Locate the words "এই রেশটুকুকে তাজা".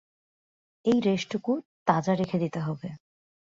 0.85-2.13